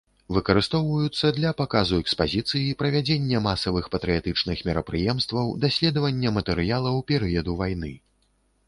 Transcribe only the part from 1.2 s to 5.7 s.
для паказу экспазіцыі, правядзення масавых патрыятычных мерапрыемстваў,